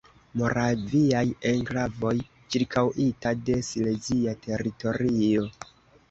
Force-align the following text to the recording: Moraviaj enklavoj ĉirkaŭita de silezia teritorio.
Moraviaj 0.41 1.25
enklavoj 1.49 2.13
ĉirkaŭita 2.55 3.33
de 3.49 3.57
silezia 3.67 4.33
teritorio. 4.47 5.45